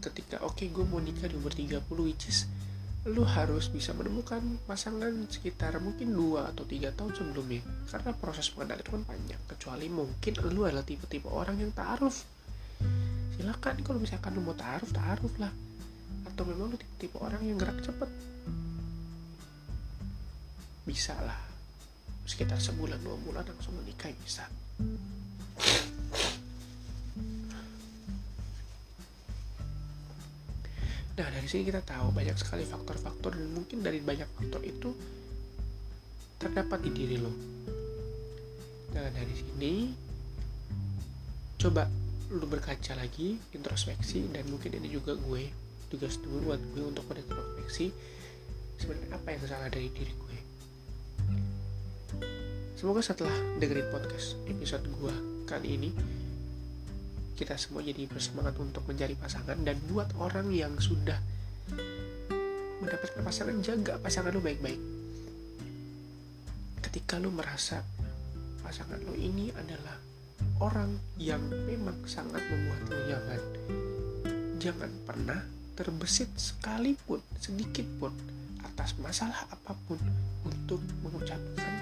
Ketika 0.00 0.40
oke 0.40 0.56
okay, 0.56 0.72
gue 0.72 0.88
mau 0.88 1.04
nikah 1.04 1.28
di 1.28 1.36
umur 1.36 1.52
30 1.52 1.84
which 2.00 2.32
is 2.32 2.48
lu 3.04 3.28
harus 3.28 3.68
bisa 3.68 3.92
menemukan 3.92 4.40
pasangan 4.64 5.12
sekitar 5.28 5.76
mungkin 5.76 6.16
dua 6.16 6.48
atau 6.48 6.64
tiga 6.64 6.88
tahun 6.96 7.12
sebelumnya. 7.12 7.60
Karena 7.92 8.16
proses 8.16 8.48
pengenalan 8.48 8.80
itu 8.80 8.88
kan 8.96 9.04
panjang. 9.04 9.42
Kecuali 9.44 9.92
mungkin 9.92 10.32
lu 10.48 10.64
adalah 10.64 10.88
tipe-tipe 10.88 11.28
orang 11.28 11.60
yang 11.60 11.76
taaruf. 11.76 12.24
Silakan 13.36 13.84
kalau 13.84 14.00
misalkan 14.00 14.32
lu 14.32 14.40
mau 14.40 14.56
taaruf 14.56 14.88
taaruf 14.96 15.36
lah. 15.36 15.52
Atau 16.24 16.48
memang 16.48 16.72
lu 16.72 16.80
tipe-tipe 16.80 17.20
orang 17.20 17.44
yang 17.44 17.60
gerak 17.60 17.84
cepet 17.84 18.08
bisa 20.84 21.16
lah 21.24 21.40
sekitar 22.24 22.56
sebulan 22.56 23.00
dua 23.04 23.16
bulan 23.20 23.44
langsung 23.44 23.76
menikah 23.76 24.08
bisa. 24.20 24.48
Nah 31.14 31.28
dari 31.30 31.46
sini 31.46 31.62
kita 31.68 31.84
tahu 31.84 32.10
banyak 32.10 32.34
sekali 32.34 32.64
faktor-faktor 32.66 33.38
dan 33.38 33.48
mungkin 33.54 33.84
dari 33.84 34.00
banyak 34.02 34.26
faktor 34.34 34.60
itu 34.64 34.90
terdapat 36.40 36.80
di 36.84 36.90
diri 36.90 37.16
lo. 37.20 37.32
Nah 38.96 39.08
dari 39.12 39.34
sini 39.36 39.72
coba 41.60 41.86
lu 42.34 42.44
berkaca 42.50 42.98
lagi 42.98 43.38
introspeksi 43.54 44.26
dan 44.34 44.48
mungkin 44.50 44.74
ini 44.74 44.90
juga 44.90 45.14
gue 45.14 45.48
juga 45.86 46.10
setuju 46.10 46.50
buat 46.50 46.60
gue 46.74 46.82
untuk 46.82 47.06
berintrospeksi 47.06 47.94
sebenarnya 48.80 49.14
apa 49.14 49.28
yang 49.30 49.40
salah 49.46 49.70
dari 49.70 49.86
diri 49.94 50.10
gue 50.10 50.38
semoga 52.84 53.00
setelah 53.00 53.32
dengerin 53.56 53.88
podcast 53.88 54.36
episode 54.44 54.84
gua 55.00 55.16
kali 55.48 55.80
ini 55.80 55.88
kita 57.32 57.56
semua 57.56 57.80
jadi 57.80 58.04
bersemangat 58.04 58.60
untuk 58.60 58.84
mencari 58.84 59.16
pasangan 59.16 59.56
dan 59.64 59.80
buat 59.88 60.12
orang 60.20 60.52
yang 60.52 60.76
sudah 60.76 61.16
mendapatkan 62.84 63.24
pasangan 63.24 63.56
jaga 63.64 63.96
pasangan 64.04 64.36
lo 64.36 64.44
baik-baik. 64.44 64.76
Ketika 66.84 67.16
lo 67.24 67.32
merasa 67.32 67.80
pasangan 68.60 69.00
lo 69.00 69.16
ini 69.16 69.48
adalah 69.56 69.96
orang 70.60 71.00
yang 71.16 71.40
memang 71.40 72.04
sangat 72.04 72.44
membuat 72.52 72.84
lo 72.92 73.00
nyaman 73.00 73.42
jangan 74.60 74.92
pernah 75.08 75.40
terbesit 75.72 76.28
sekalipun 76.36 77.24
sedikit 77.40 77.88
pun 77.96 78.12
atas 78.60 78.92
masalah 79.00 79.48
apa 79.48 79.72
pun 79.88 79.96
untuk 80.44 80.84
mengucapkan 81.00 81.73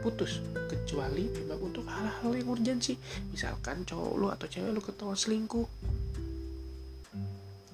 putus. 0.00 0.42
Kecuali 0.66 1.28
memang 1.30 1.60
untuk 1.60 1.84
hal-hal 1.86 2.32
yang 2.34 2.48
urgensi. 2.50 2.98
Misalkan 3.30 3.84
cowok 3.84 4.14
lu 4.16 4.26
atau 4.32 4.46
cewek 4.48 4.72
lu 4.72 4.82
ketahuan 4.82 5.16
selingkuh. 5.16 5.66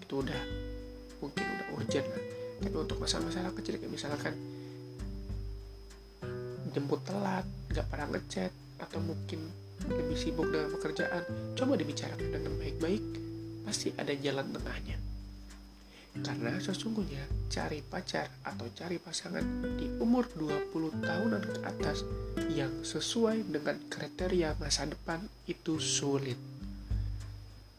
Itu 0.04 0.14
udah 0.22 0.40
mungkin 1.20 1.44
udah 1.44 1.66
urgent 1.80 2.06
lah 2.12 2.22
tapi 2.56 2.76
untuk 2.76 2.98
masalah-masalah 3.00 3.52
kecil 3.52 3.76
kayak 3.76 3.92
misalkan 3.92 4.34
jemput 6.72 7.00
telat 7.04 7.44
nggak 7.72 7.86
pernah 7.88 8.08
ngechat 8.16 8.52
atau 8.80 9.00
mungkin 9.00 9.40
lebih 9.88 10.16
sibuk 10.16 10.48
dengan 10.48 10.72
pekerjaan 10.72 11.22
coba 11.56 11.76
dibicarakan 11.76 12.28
dengan 12.32 12.52
baik-baik 12.56 13.04
pasti 13.64 13.92
ada 13.96 14.12
jalan 14.16 14.52
tengahnya 14.52 14.96
karena 16.24 16.56
sesungguhnya 16.60 17.24
cari 17.48 17.80
pacar 17.84 18.28
atau 18.44 18.66
cari 18.72 18.96
pasangan 19.00 19.44
di 19.76 19.88
umur 20.00 20.28
20 20.34 21.02
tahunan 21.02 21.42
ke 21.42 21.60
atas 21.64 22.02
yang 22.52 22.70
sesuai 22.84 23.48
dengan 23.48 23.76
kriteria 23.88 24.56
masa 24.60 24.88
depan 24.88 25.22
itu 25.48 25.80
sulit. 25.80 26.38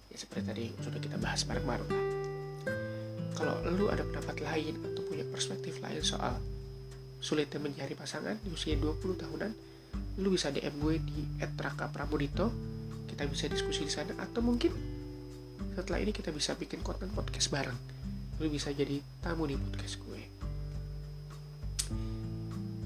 Ya 0.09 0.17
seperti 0.17 0.43
tadi 0.45 0.65
sudah 0.81 0.99
kita 1.01 1.17
bahas 1.19 1.43
bareng-bareng. 1.45 1.91
Kalau 3.37 3.55
lu 3.69 3.89
ada 3.93 4.01
pendapat 4.01 4.41
lain 4.41 4.81
atau 4.81 5.01
punya 5.05 5.25
perspektif 5.29 5.77
lain 5.83 6.01
soal 6.01 6.41
sulitnya 7.21 7.61
mencari 7.61 7.93
pasangan 7.97 8.37
di 8.41 8.49
usia 8.53 8.77
20 8.77 8.97
tahunan, 9.21 9.51
lu 10.21 10.29
bisa 10.33 10.53
DM 10.53 10.77
gue 10.81 10.95
di 11.01 11.19
@raka_prabodito. 11.41 12.49
Kita 13.09 13.25
bisa 13.25 13.49
diskusi 13.49 13.85
di 13.85 13.93
sana 13.93 14.13
atau 14.17 14.45
mungkin 14.45 14.73
setelah 15.73 16.01
ini 16.01 16.13
kita 16.13 16.33
bisa 16.33 16.53
bikin 16.57 16.81
konten 16.81 17.09
podcast 17.13 17.49
bareng 17.49 17.96
lu 18.37 18.47
bisa 18.53 18.69
jadi 18.69 19.01
tamu 19.21 19.49
di 19.49 19.57
podcast 19.57 19.97
gue. 20.03 20.21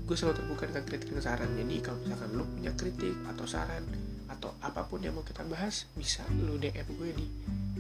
Gue 0.08 0.16
selalu 0.16 0.44
terbuka 0.44 0.64
dengan 0.68 0.84
kritik 0.88 1.10
dan 1.12 1.24
saran. 1.24 1.52
Jadi 1.56 1.76
kalau 1.84 1.98
misalkan 2.04 2.30
lu 2.36 2.44
punya 2.48 2.72
kritik 2.76 3.16
atau 3.32 3.46
saran 3.48 3.84
atau 4.32 4.56
apa 4.64 4.88
pun 4.88 5.04
yang 5.04 5.16
mau 5.16 5.28
kita 5.28 5.44
bahas 5.44 5.86
bisa 5.94 6.24
lu 6.32 6.56
DM 6.56 6.88
gue 6.96 7.10
di 7.14 7.28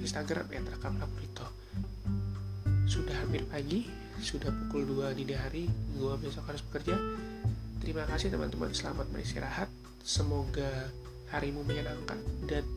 Instagram 0.03 0.51
@rakaprapurito 0.51 1.47
sudah 2.91 3.15
hampir 3.23 3.47
pagi 3.47 3.87
sudah 4.19 4.51
pukul 4.51 4.83
2 4.83 5.15
dini 5.15 5.31
hari 5.31 5.65
gue 5.71 6.13
besok 6.19 6.51
harus 6.51 6.61
bekerja. 6.67 6.99
Terima 7.81 8.05
kasih 8.05 8.29
teman-teman. 8.29 8.69
Selamat 8.75 9.09
beristirahat. 9.09 9.71
Semoga 10.05 10.91
harimu 11.33 11.65
menyenangkan. 11.65 12.19
Dan 12.45 12.67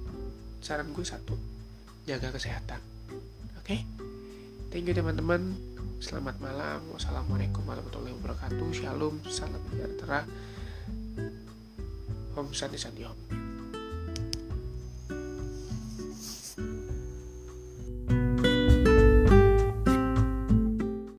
saran 0.64 0.88
gue 0.94 1.04
satu 1.04 1.36
jaga 2.08 2.32
kesehatan? 2.32 2.93
Thank 4.74 4.90
you 4.90 4.96
teman-teman. 4.98 5.54
Selamat 6.02 6.34
malam. 6.42 6.82
Wassalamualaikum 6.90 7.62
warahmatullahi 7.62 8.10
wabarakatuh. 8.18 8.74
Shalom. 8.74 9.22
Salam 9.30 9.62
sejahtera. 9.70 10.26
Om 12.34 12.50
Santi 12.50 12.74
Santi 12.74 13.06
Om. 13.06 13.43